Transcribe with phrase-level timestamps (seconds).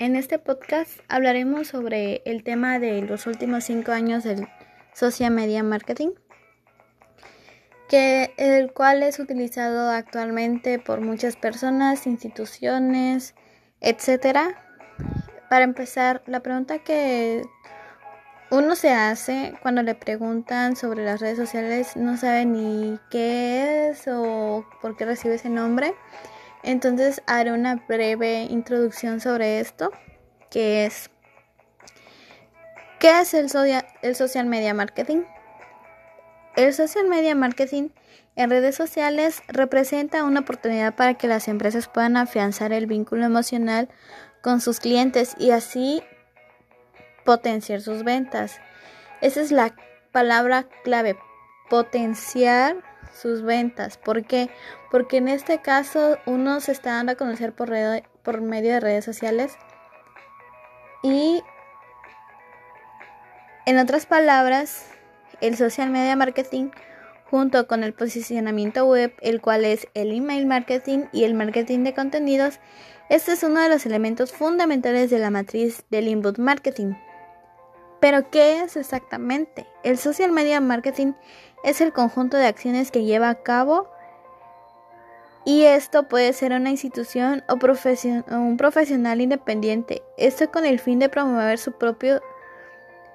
[0.00, 4.48] En este podcast hablaremos sobre el tema de los últimos cinco años del
[4.94, 6.12] social media marketing,
[7.86, 13.34] que el cual es utilizado actualmente por muchas personas, instituciones,
[13.82, 14.64] etcétera.
[15.50, 17.42] Para empezar, la pregunta que
[18.50, 24.08] uno se hace cuando le preguntan sobre las redes sociales no sabe ni qué es
[24.08, 25.92] o por qué recibe ese nombre.
[26.62, 29.90] Entonces haré una breve introducción sobre esto,
[30.50, 31.10] que es
[32.98, 33.48] ¿qué es el,
[34.02, 35.22] el social media marketing?
[36.56, 37.88] El social media marketing
[38.36, 43.88] en redes sociales representa una oportunidad para que las empresas puedan afianzar el vínculo emocional
[44.42, 46.02] con sus clientes y así
[47.24, 48.60] potenciar sus ventas.
[49.20, 49.74] Esa es la
[50.12, 51.16] palabra clave,
[51.68, 52.76] potenciar
[53.12, 53.98] sus ventas.
[53.98, 54.50] ¿Por qué?
[54.90, 57.70] Porque en este caso uno se está dando a conocer por,
[58.22, 59.56] por medio de redes sociales
[61.02, 61.42] y
[63.66, 64.86] en otras palabras,
[65.40, 66.70] el social media marketing
[67.30, 71.94] junto con el posicionamiento web, el cual es el email marketing y el marketing de
[71.94, 72.58] contenidos,
[73.08, 76.94] este es uno de los elementos fundamentales de la matriz del inbound marketing.
[78.00, 79.66] Pero, ¿qué es exactamente?
[79.82, 81.12] El social media marketing
[81.62, 83.88] es el conjunto de acciones que lleva a cabo
[85.44, 87.54] y esto puede ser una institución o,
[88.36, 90.02] un profesional independiente.
[90.18, 92.20] Esto con el fin de promover su propio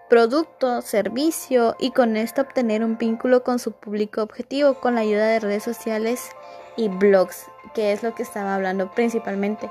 [0.10, 5.28] producto, servicio y con esto obtener un vínculo con su público objetivo con la ayuda
[5.28, 6.30] de redes sociales
[6.78, 9.70] y blogs, que es lo que estaba hablando principalmente.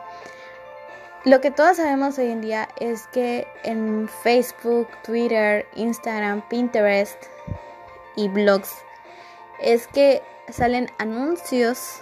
[1.25, 7.17] Lo que todos sabemos hoy en día es que en Facebook, Twitter, Instagram, Pinterest
[8.15, 8.71] y blogs
[9.59, 12.01] es que salen anuncios,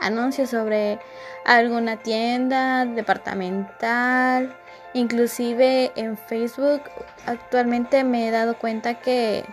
[0.00, 1.00] anuncios sobre
[1.44, 4.56] alguna tienda departamental,
[4.94, 6.82] inclusive en Facebook
[7.26, 9.44] actualmente me he dado cuenta que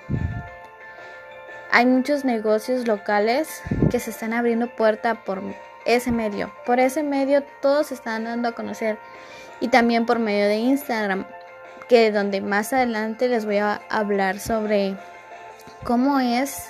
[1.71, 5.42] hay muchos negocios locales que se están abriendo puerta por
[5.87, 6.52] ese medio.
[6.65, 8.99] Por ese medio todos están dando a conocer
[9.59, 11.25] y también por medio de Instagram,
[11.89, 14.95] que donde más adelante les voy a hablar sobre
[15.83, 16.70] cómo es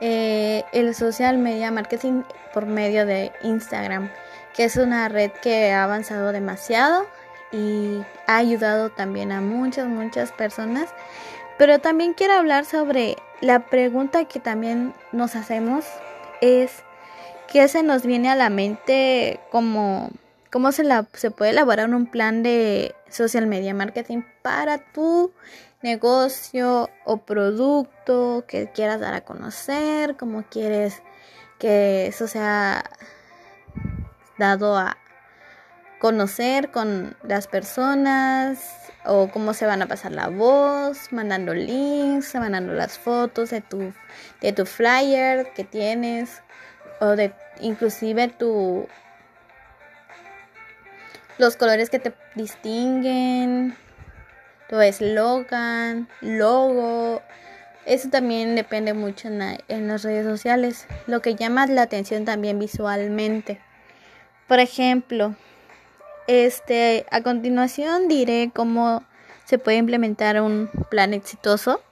[0.00, 4.10] eh, el social media marketing por medio de Instagram,
[4.54, 7.06] que es una red que ha avanzado demasiado
[7.52, 10.88] y ha ayudado también a muchas, muchas personas.
[11.58, 15.84] Pero también quiero hablar sobre la pregunta que también nos hacemos
[16.40, 16.82] es
[17.50, 20.10] ¿qué se nos viene a la mente como
[20.50, 25.32] cómo se, la, se puede elaborar un plan de social media marketing para tu
[25.82, 31.02] negocio o producto que quieras dar a conocer, cómo quieres
[31.58, 32.84] que eso sea
[34.38, 34.96] dado a
[35.98, 38.58] conocer con las personas
[39.04, 43.92] o cómo se van a pasar la voz, mandando links, mandando las fotos de tu,
[44.40, 46.42] de tu flyer que tienes
[47.00, 48.86] o de inclusive tu
[51.38, 53.74] los colores que te distinguen,
[54.68, 57.22] tu eslogan, logo.
[57.86, 60.86] Eso también depende mucho en, en, las redes sociales.
[61.06, 63.58] Lo que llama la atención también visualmente.
[64.46, 65.34] Por ejemplo,
[66.26, 69.02] este, a continuación diré cómo
[69.46, 71.82] se puede implementar un plan exitoso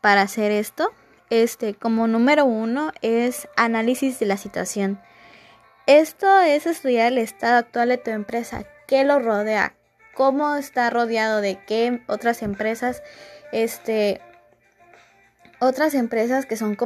[0.00, 0.90] para hacer esto.
[1.30, 5.00] Este, como número uno es análisis de la situación.
[5.86, 9.74] Esto es estudiar el estado actual de tu empresa, qué lo rodea,
[10.14, 13.02] cómo está rodeado de qué otras empresas,
[13.52, 14.20] este,
[15.58, 16.76] otras empresas que son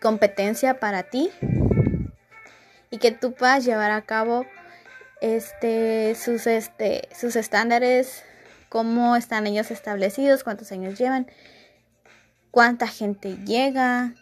[0.00, 1.30] competencia para ti
[2.90, 4.46] y que tú puedas llevar a cabo
[5.20, 8.22] este sus este sus estándares
[8.68, 11.26] cómo están ellos establecidos cuántos años llevan
[12.50, 14.14] cuánta gente llega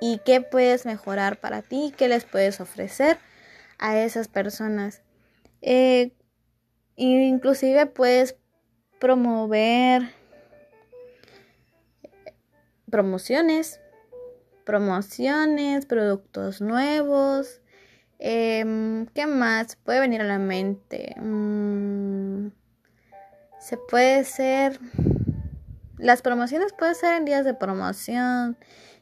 [0.00, 3.18] y qué puedes mejorar para ti qué les puedes ofrecer
[3.78, 5.02] a esas personas
[5.62, 6.12] eh,
[6.96, 8.36] inclusive puedes
[8.98, 10.10] promover
[12.90, 13.80] promociones
[14.64, 17.60] promociones productos nuevos
[18.26, 21.14] Em, ¿Qué más puede venir a la mente?
[21.20, 22.48] Mm,
[23.60, 24.78] se puede ser...
[26.04, 28.58] Las promociones pueden ser en días de promoción,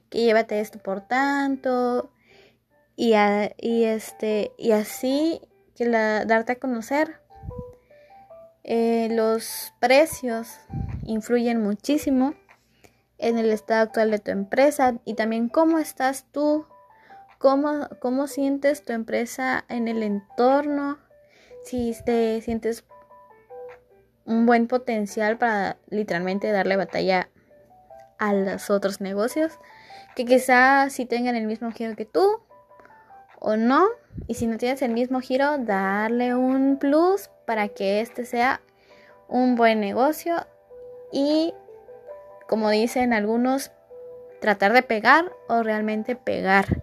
[0.09, 2.13] que llévate esto por tanto,
[2.95, 3.15] y,
[3.59, 5.41] y, este, y así
[5.75, 7.21] que la, darte a conocer.
[8.63, 10.61] Eh, los precios
[11.03, 12.35] influyen muchísimo
[13.19, 16.67] en el estado actual de tu empresa y también cómo estás tú
[17.39, 20.99] cómo, cómo sientes tu empresa en el entorno,
[21.65, 22.85] si te sientes
[24.25, 27.29] un buen potencial para literalmente darle batalla
[28.19, 29.59] a los otros negocios
[30.15, 32.43] que quizás si tengan el mismo giro que tú
[33.41, 33.87] o no
[34.27, 38.61] y si no tienes el mismo giro darle un plus para que este sea
[39.29, 40.47] un buen negocio
[41.13, 41.55] y
[42.49, 43.73] como dicen algunos
[44.41, 46.83] tratar de pegar o realmente pegar.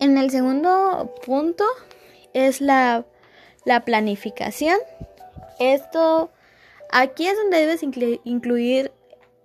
[0.00, 1.64] En el segundo punto
[2.34, 3.06] es la,
[3.64, 4.76] la planificación
[5.58, 6.30] esto
[6.90, 8.92] aquí es donde debes incluir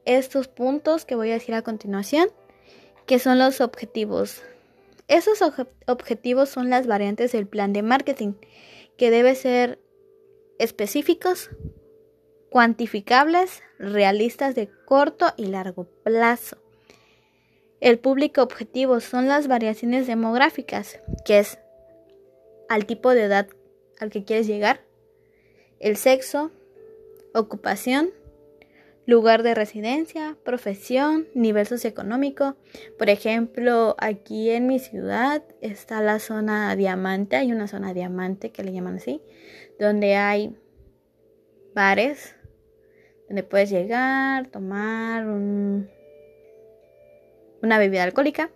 [0.06, 2.30] estos puntos que voy a decir a continuación
[3.06, 4.44] que son los objetivos.
[5.08, 5.40] Esos
[5.88, 8.34] objetivos son las variantes del plan de marketing,
[8.98, 9.80] que deben ser
[10.60, 11.50] específicos,
[12.52, 16.58] cuantificables, realistas de corto y largo plazo.
[17.82, 21.58] El público objetivo son las variaciones demográficas, que es
[22.68, 23.48] al tipo de edad
[24.00, 24.82] al que quieres llegar,
[25.80, 26.52] el sexo,
[27.34, 28.12] ocupación,
[29.06, 32.56] lugar de residencia, profesión, nivel socioeconómico.
[32.98, 38.64] Por ejemplo, aquí en mi ciudad está la zona diamante, hay una zona diamante que
[38.64, 39.22] le llaman así,
[39.80, 40.56] donde hay
[41.74, 42.36] bares
[43.30, 45.88] donde puedes llegar, tomar una
[47.78, 48.50] bebida alcohólica,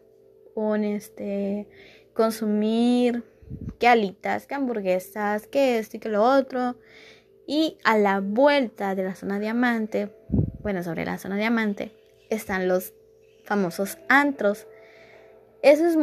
[0.55, 1.67] un este
[2.13, 3.23] consumir
[3.79, 6.75] que alitas, que hamburguesas, que esto y que lo otro.
[7.45, 10.09] Y a la vuelta de la zona diamante
[10.63, 11.91] bueno, sobre la zona diamante,
[12.29, 12.93] están los
[13.43, 14.65] famosos antros.
[15.61, 15.97] Eso es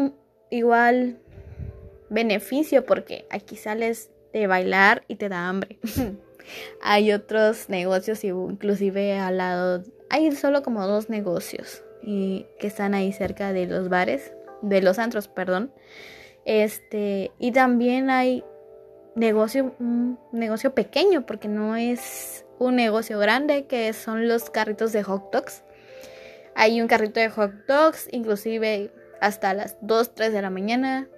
[0.50, 1.18] igual
[2.10, 5.78] beneficio porque aquí sales de bailar y te da hambre.
[6.82, 13.12] hay otros negocios, inclusive al lado, hay solo como dos negocios y que están ahí
[13.12, 15.72] cerca de los bares, de los antros, perdón.
[16.44, 18.44] Este, y también hay
[19.20, 25.02] negocio, un negocio pequeño porque no es un negocio grande que son los carritos de
[25.02, 25.62] hot dogs.
[26.54, 28.90] Hay un carrito de hot dogs, inclusive
[29.20, 31.08] hasta las 2, 3 de la mañana,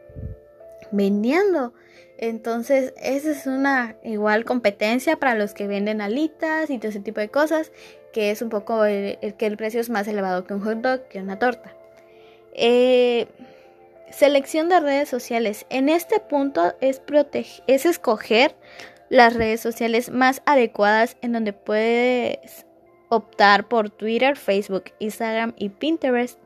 [0.90, 1.72] vendiendo.
[2.19, 7.20] Entonces, esa es una igual competencia para los que venden alitas y todo ese tipo
[7.20, 7.72] de cosas,
[8.12, 11.08] que es un poco el, que el precio es más elevado que un hot dog,
[11.08, 11.75] que una torta.
[12.54, 13.26] Eh,
[14.12, 15.67] selección de redes sociales.
[15.70, 17.03] En este punto es,
[17.67, 18.55] es escoger
[19.09, 22.67] las redes sociales más adecuadas en donde puedes
[23.09, 26.38] optar por Twitter, Facebook, Instagram y Pinterest.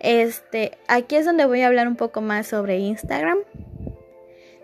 [0.00, 3.38] Este, aquí es donde voy a hablar un poco más sobre Instagram.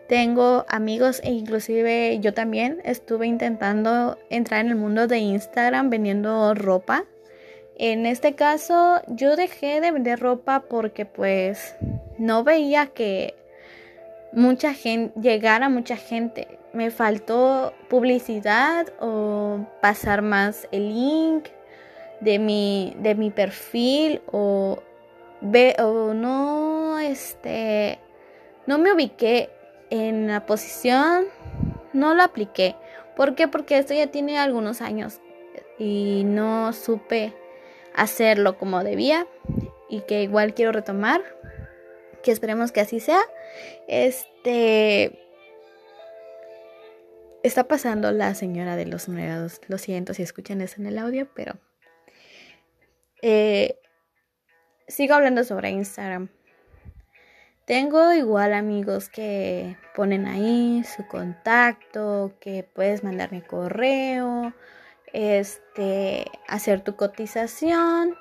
[0.08, 6.54] Tengo amigos e inclusive yo también estuve intentando entrar en el mundo de Instagram vendiendo
[6.54, 7.04] ropa.
[7.76, 11.74] En este caso yo dejé de vender ropa porque pues
[12.18, 13.34] no veía que
[14.32, 21.46] mucha gente llegara mucha gente me faltó publicidad o pasar más el link
[22.20, 24.82] de mi, de mi perfil o,
[25.40, 28.00] ve, o no, este,
[28.66, 29.50] no me ubiqué
[29.90, 31.26] en la posición,
[31.92, 32.74] no lo apliqué.
[33.14, 33.46] ¿Por qué?
[33.46, 35.20] Porque esto ya tiene algunos años
[35.78, 37.32] y no supe
[37.94, 39.26] hacerlo como debía
[39.88, 41.22] y que igual quiero retomar,
[42.24, 43.20] que esperemos que así sea.
[43.86, 45.20] Este
[47.44, 49.60] está pasando la señora de los numerados.
[49.68, 51.58] Lo siento si escuchan eso en el audio, pero
[53.22, 53.78] eh,
[54.88, 56.30] sigo hablando sobre Instagram.
[57.66, 64.54] Tengo igual amigos que ponen ahí su contacto, que puedes mandarme correo,
[65.12, 68.16] este, hacer tu cotización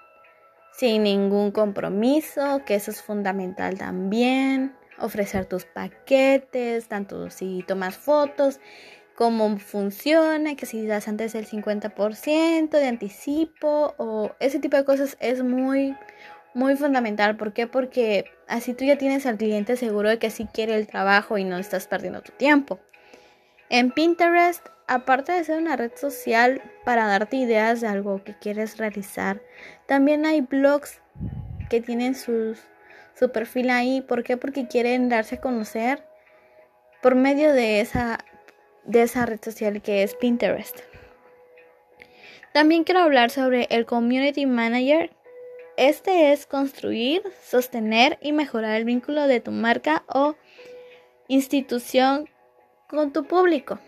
[0.75, 8.59] sin ningún compromiso, que eso es fundamental también, ofrecer tus paquetes, tanto si tomas fotos
[9.15, 15.17] cómo funciona, que si das antes el 50% de anticipo o ese tipo de cosas
[15.19, 15.95] es muy,
[16.55, 17.37] muy fundamental.
[17.37, 17.67] ¿Por qué?
[17.67, 21.43] Porque así tú ya tienes al cliente seguro de que sí quiere el trabajo y
[21.43, 22.79] no estás perdiendo tu tiempo.
[23.69, 28.77] En Pinterest, aparte de ser una red social para darte ideas de algo que quieres
[28.77, 29.41] realizar,
[29.85, 31.01] también hay blogs
[31.69, 32.55] que tienen su
[33.33, 34.01] perfil ahí.
[34.01, 34.37] ¿Por qué?
[34.37, 36.03] Porque quieren darse a conocer
[37.01, 38.19] por medio de esa
[38.85, 40.79] de esa red social que es Pinterest.
[42.53, 45.11] También quiero hablar sobre el Community Manager.
[45.75, 50.35] Este es construir, sostener y mejorar el vínculo de tu marca o
[51.27, 52.29] institución
[52.87, 53.79] con tu público.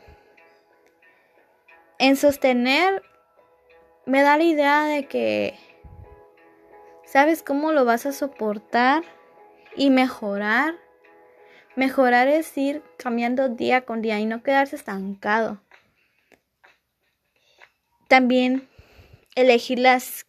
[2.00, 3.02] En sostener
[4.06, 5.58] me da la idea de que
[7.06, 9.04] sabes cómo lo vas a soportar
[9.76, 10.76] y mejorar
[11.76, 15.62] Mejorar es ir cambiando día con día y no quedarse estancado.
[18.08, 18.70] también
[19.36, 20.26] elegir las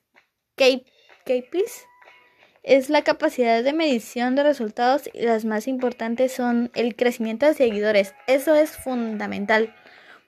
[0.57, 1.87] KPIs
[2.65, 7.55] es la capacidad de medición de resultados y las más importantes son el crecimiento de
[7.55, 8.13] seguidores.
[8.27, 9.73] Eso es fundamental.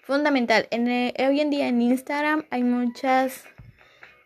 [0.08, 0.68] Fundamental.
[0.70, 3.44] En, eh, hoy en día en Instagram hay muchas,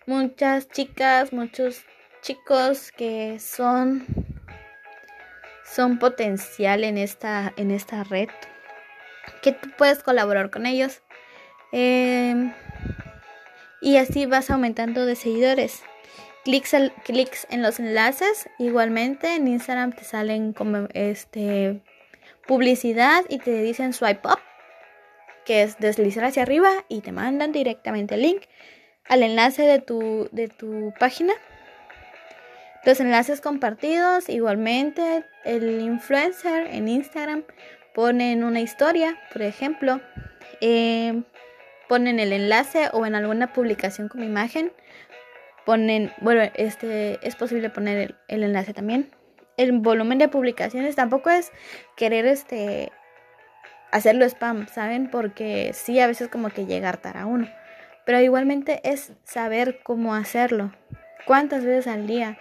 [0.07, 1.85] muchas chicas, muchos
[2.21, 4.07] chicos que son,
[5.65, 8.29] son potencial en esta, en esta red.
[9.43, 11.03] Que tú puedes colaborar con ellos.
[11.73, 12.53] Em,
[13.81, 15.83] y así vas aumentando de seguidores
[16.45, 18.49] clics, clics en los enlaces.
[18.61, 21.83] Igualmente en Instagram te salen como este
[22.47, 24.39] publicidad y te dicen swipe up,
[25.45, 28.43] que es deslizar hacia arriba y te mandan directamente el link
[29.09, 31.35] al enlace de tu, de tu página.
[32.85, 37.45] Los enlaces compartidos, igualmente el influencer en Instagram
[37.95, 40.01] ponen una historia, por ejemplo,
[40.61, 41.23] eh,
[41.89, 44.73] ponen el enlace o en alguna publicación con imagen
[45.65, 49.11] ponen, bueno, este es posible poner el, enlace también.
[49.57, 51.53] El volumen de publicaciones tampoco es
[51.97, 52.91] querer este
[53.93, 55.09] hacerlo spam, ¿saben?
[55.11, 57.49] Porque sí a veces como que llega a hartar a uno.
[58.05, 60.73] Pero igualmente es saber cómo hacerlo.
[61.25, 62.37] ¿Cuántas veces al día?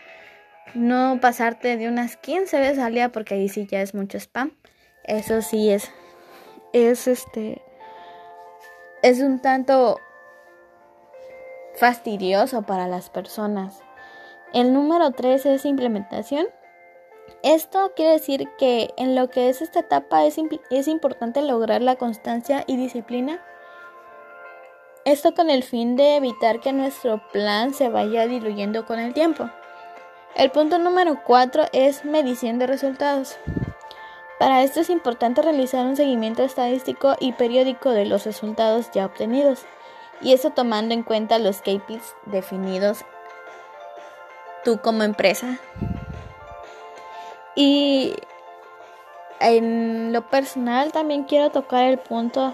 [0.74, 4.53] No pasarte de unas 15 veces al día porque ahí sí ya es mucho spam.
[5.03, 5.91] Eso sí es
[6.74, 7.62] es este
[9.03, 10.00] es un tanto
[11.75, 13.84] fastidioso para las personas.
[14.53, 16.48] El número 3 es implementación.
[17.44, 20.38] Esto quiere decir que en lo que es esta etapa es,
[20.70, 23.44] es importante lograr la constancia y disciplina.
[25.06, 29.50] Esto con el fin de evitar que nuestro plan se vaya diluyendo con el tiempo.
[30.36, 33.38] El punto número 4 es medición de resultados.
[34.40, 39.66] Para esto es importante realizar un seguimiento estadístico y periódico de los resultados ya obtenidos
[40.22, 43.04] y eso tomando en cuenta los KPIs definidos
[44.64, 45.60] tú como empresa.
[47.55, 48.15] Y
[49.39, 52.53] en lo personal también quiero tocar el punto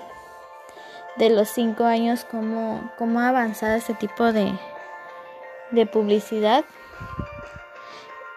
[1.17, 4.57] de los cinco años, cómo, cómo ha avanzado este tipo de,
[5.71, 6.63] de publicidad.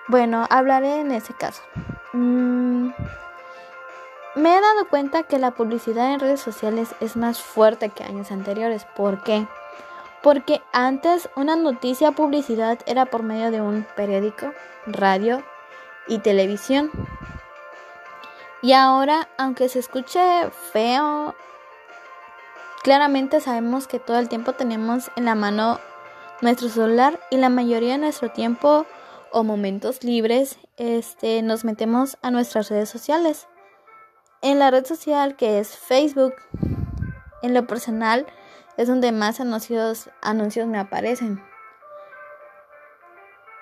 [0.09, 1.63] Bueno, hablaré en ese caso.
[2.13, 2.91] Mm,
[4.35, 8.33] me he dado cuenta que la publicidad en redes sociales es más fuerte que años
[8.33, 8.85] anteriores.
[8.97, 9.47] ¿Por qué?
[10.23, 14.53] Porque antes una noticia publicidad era por medio de un periódico,
[14.87, 15.43] radio
[16.07, 16.91] y televisión.
[18.63, 20.21] Y ahora, aunque se escuche
[20.73, 21.35] feo,
[22.83, 25.81] claramente sabemos que todo el tiempo tenemos en la mano
[26.43, 28.87] nuestro celular y la mayoría de nuestro tiempo
[29.33, 33.47] o momentos libres este, nos metemos a nuestras redes sociales
[34.43, 36.35] en la red social que es Facebook.
[37.43, 38.27] En lo personal
[38.77, 41.43] es donde más anuncios, anuncios me aparecen.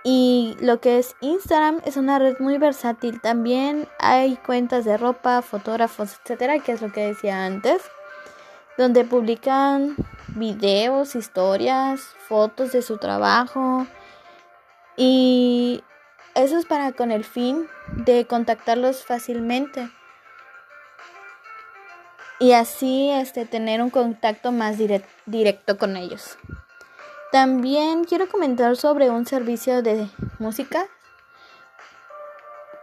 [0.05, 3.21] Y lo que es Instagram es una red muy versátil.
[3.21, 7.83] También hay cuentas de ropa, fotógrafos, etcétera, que es lo que decía antes,
[8.77, 9.97] donde publican
[10.29, 13.87] videos, historias, fotos de su trabajo.
[14.97, 15.83] Y
[16.35, 19.89] eso es para con el fin de contactarlos fácilmente
[22.39, 24.77] y así este, tener un contacto más
[25.27, 26.39] directo con ellos.
[27.31, 30.09] También quiero comentar sobre un servicio de
[30.39, 30.87] música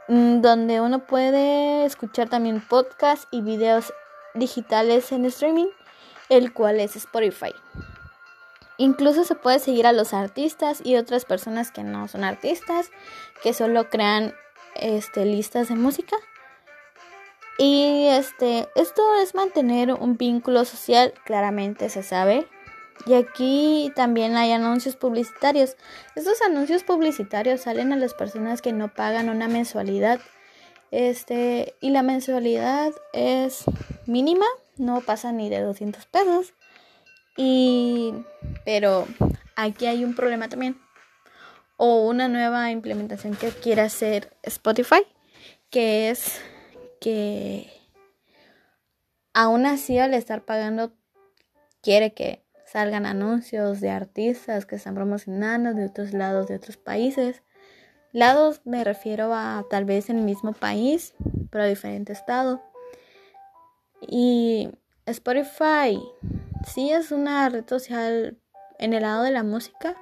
[0.07, 3.91] mm, donde uno puede escuchar también podcasts y videos
[4.35, 5.67] digitales en streaming,
[6.29, 7.53] el cual es Spotify.
[8.77, 12.91] Incluso se puede seguir a los artistas y otras personas que no son artistas,
[13.41, 14.35] que solo crean
[14.75, 16.17] este, listas de música.
[17.57, 22.47] Y este, esto es mantener un vínculo social, claramente se sabe.
[23.05, 25.75] Y aquí también hay anuncios publicitarios.
[26.15, 30.19] Estos anuncios publicitarios salen a las personas que no pagan una mensualidad.
[30.91, 33.65] Este, y la mensualidad es
[34.05, 34.45] mínima,
[34.77, 36.53] no pasa ni de 200 pesos.
[37.37, 38.13] Y
[38.63, 39.05] pero
[39.55, 40.79] aquí hay un problema también
[41.77, 45.05] o una nueva implementación que quiere hacer Spotify,
[45.69, 46.39] que es
[47.01, 47.69] que
[49.33, 50.93] aún así al estar pagando
[51.81, 52.44] quiere que
[52.75, 57.41] salgan anuncios de artistas que están promocionando de otros lados, de otros países.
[58.11, 61.13] Lados me refiero a tal vez en el mismo país,
[61.51, 62.61] pero diferente estado.
[64.01, 64.71] Y
[65.05, 66.03] Spotify
[66.67, 68.37] sí es una red social
[68.77, 69.95] en el lado de la música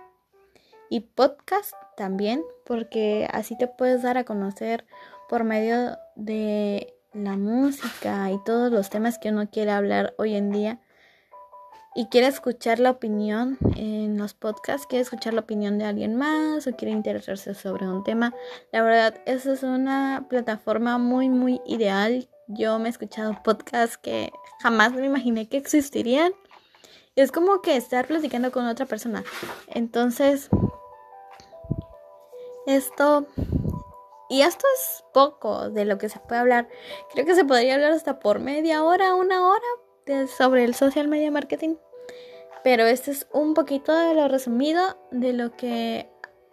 [0.89, 4.84] y podcast también, porque así te puedes dar a conocer
[5.30, 10.50] por medio de la música y todos los temas que uno quiere hablar hoy en
[10.50, 10.80] día.
[11.96, 16.66] Y quiere escuchar la opinión en los podcasts, quiere escuchar la opinión de alguien más
[16.66, 18.34] o quiere interesarse sobre un tema,
[18.72, 22.28] la verdad, esa es una plataforma muy, muy ideal.
[22.48, 24.32] Yo me he escuchado podcasts que
[24.62, 26.34] jamás me imaginé que existirían.
[27.16, 29.24] Es como que estar platicando con otra persona.
[29.68, 30.50] Entonces,
[32.66, 33.28] esto...
[34.30, 36.68] Y esto es poco de lo que se puede hablar.
[37.14, 39.62] Creo que se podría hablar hasta por media hora, una hora
[40.36, 41.76] sobre el social media marketing.
[42.64, 46.10] Pero este es un poquito de lo resumido de lo que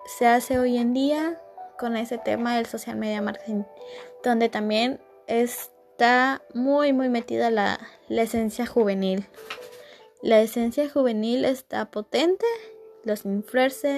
[0.07, 1.40] se hace hoy en día
[1.78, 3.62] con ese tema del social media marketing,
[4.25, 7.78] donde también está muy muy metida la,
[8.09, 9.26] la esencia juvenil.
[10.23, 12.45] La esencia juvenil está potente,
[13.04, 13.23] los,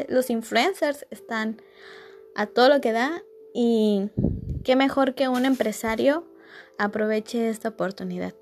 [0.08, 1.60] los influencers están
[2.34, 3.22] a todo lo que da
[3.54, 4.10] y
[4.62, 6.24] qué mejor que un empresario
[6.78, 8.34] aproveche esta oportunidad.